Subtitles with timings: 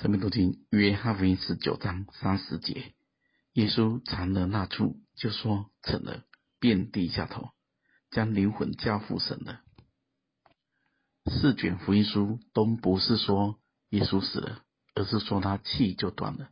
[0.02, 2.94] 《生命读经》约翰福音十九章三十节，
[3.52, 6.24] 耶稣尝了那醋，就说成了，
[6.58, 7.50] 便低下头，
[8.10, 9.60] 将灵魂交付神了。
[11.30, 13.60] 四卷福音书都不是说
[13.90, 14.62] 耶稣死了，
[14.94, 16.48] 而是说他气就断了。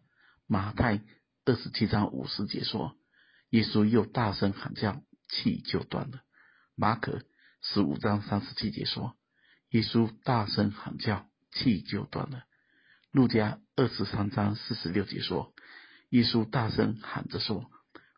[0.46, 1.01] 马太
[1.46, 2.99] 二十七章五十节说，
[3.49, 6.21] 耶稣又大声喊叫，气就断了。
[6.75, 7.23] 马可
[7.62, 9.17] 十五章三十七节说，
[9.71, 12.45] 耶稣大声喊叫，气就断了。
[13.19, 15.52] 路加二十三章四十六节说，
[16.11, 17.69] 耶稣大声喊着说：“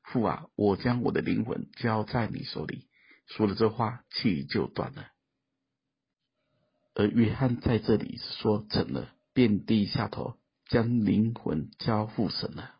[0.04, 2.86] 父啊，我将我的灵魂交在你手里。”
[3.24, 5.06] 说了这话，气就断了。
[6.92, 12.74] 而约翰在这里说成了，便低下头，将灵魂交付神了。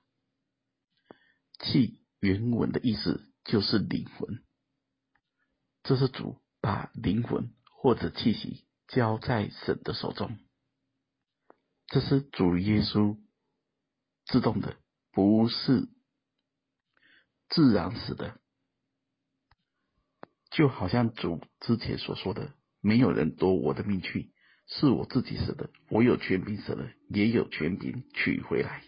[1.59, 4.45] 气原文的意思就是灵魂，
[5.85, 10.37] 这是主把灵魂或者气息交在神的手中。
[11.91, 13.19] 这是主耶稣
[14.25, 14.77] 自动的，
[15.11, 15.89] 不是
[17.49, 18.41] 自然死的，
[20.53, 24.33] 就好像主之前所说的：“没有人夺我的命去，
[24.69, 25.71] 是我自己死的。
[25.89, 28.85] 我有权柄死了，也有权柄取回来。”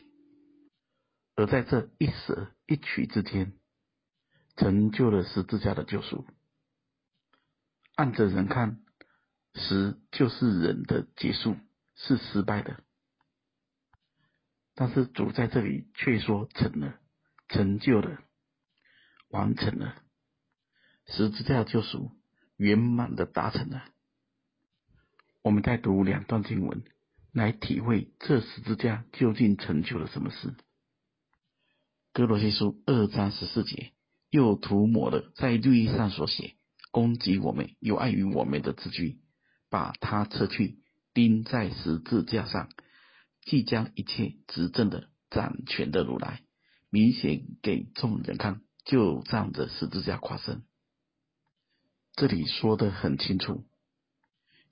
[1.35, 3.59] 而在这一舍一取之间，
[4.57, 6.25] 成就了十字架的救赎。
[7.97, 8.81] 按着人看，
[9.55, 11.57] 死就是人的结束，
[11.97, 12.85] 是失败的。
[14.75, 16.99] 但是主在这里却说成了，
[17.49, 18.21] 成就了，
[19.29, 19.97] 完成了，
[21.07, 22.11] 十字架救赎
[22.57, 23.85] 圆满的达成了。
[25.43, 26.83] 我们再读两段经文，
[27.33, 30.55] 来体会这十字架究竟成就了什么事。
[32.13, 33.93] 哥罗西书二章十四节，
[34.31, 36.55] 又涂抹了在律意上所写
[36.91, 39.19] 攻击我们、有碍于我们的字句，
[39.69, 40.79] 把它撤去，
[41.13, 42.69] 钉在十字架上。
[43.43, 46.43] 即将一切执政的掌权的如来，
[46.91, 50.63] 明显给众人看，就仗着十字架夸胜。
[52.15, 53.65] 这里说的很清楚，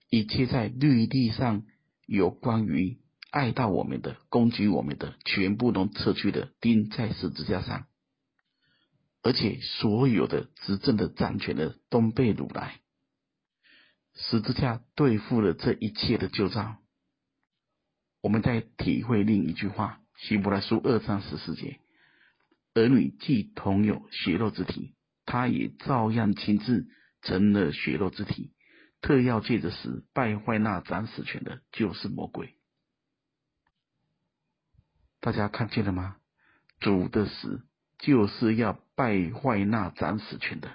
[0.08, 1.64] 一切在绿地上
[2.06, 2.98] 有关于
[3.30, 7.86] 爱到我们的、攻击我们的，全部都撤去的，钉在十字架上。
[9.22, 12.80] 而且所有的执政的掌权的都被如来，
[14.14, 16.76] 十字架对付了这一切的旧造。
[18.22, 21.80] 我们再体会另一句话，《希伯来书》二章十四节：
[22.74, 24.94] 儿女既同有血肉之体，
[25.24, 26.86] 他也照样亲自
[27.22, 28.52] 成了血肉之体，
[29.00, 32.56] 特要借着死败坏那掌死权的，就是魔鬼。
[35.20, 36.18] 大家看见了吗？
[36.78, 37.66] 主的死
[37.98, 40.70] 就是要败坏那掌死权的，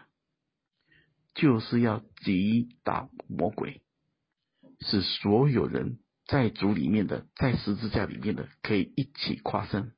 [1.36, 3.84] 就是要击倒魔鬼，
[4.80, 6.00] 使所有人。
[6.28, 9.91] 在主里面的，在十字架里面的，可以一起夸胜。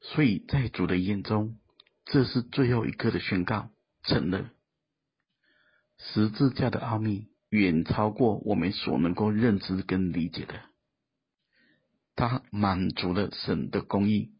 [0.00, 1.58] 所以在主的眼中，
[2.06, 3.70] 这是最后一刻的宣告，
[4.02, 4.50] 成了。
[5.98, 10.60] 十字架的奥秘远超过我们所能够认知跟理解的。
[12.16, 14.34] 它满足了神的公义，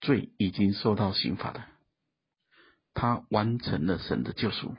[0.00, 1.66] 罪已经受到刑罚了。
[2.92, 4.76] 它完成了神的救赎，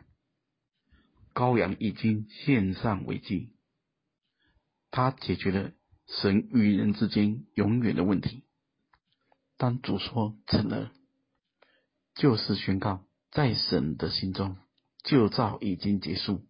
[1.34, 3.57] 羔羊已经献上为祭。
[4.98, 5.74] 他解决了
[6.08, 8.44] 神与人之间永远的问题。
[9.56, 10.92] 当主说成了，
[12.16, 14.58] 就是宣告在神的心中，
[15.04, 16.48] 旧造已经结束，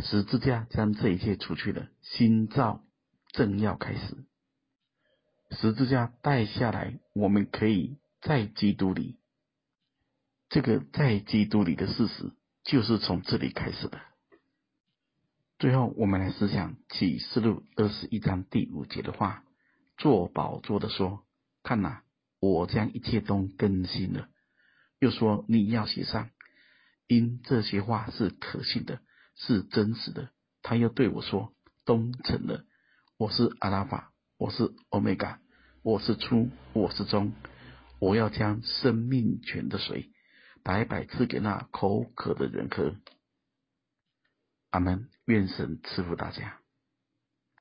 [0.00, 2.84] 十字架将这一切除去了，新造
[3.32, 4.26] 正要开始。
[5.52, 9.18] 十字架带下来，我们可以在基督里。
[10.50, 13.98] 这个在基督里的事实，就是从这里开始的。
[15.64, 19.44] 最后，我们来思想启示录二十一章第五节的话
[19.96, 21.24] ：“坐宝座的说，
[21.62, 22.02] 看哪，
[22.38, 24.28] 我将一切都更新了。”
[25.00, 26.28] 又说：“你要写上，
[27.06, 29.00] 因这些话是可信的，
[29.36, 30.28] 是真实的。”
[30.60, 31.54] 他又对我说
[31.86, 32.66] ：“都成了。
[33.16, 35.40] 我是阿拉法，我是欧米伽，
[35.82, 37.32] 我是初，我是终。
[38.00, 40.10] 我要将生命泉的水
[40.62, 42.94] 白白赐给那口渴的人喝。”
[44.74, 46.63] 阿门，愿神赐福大家。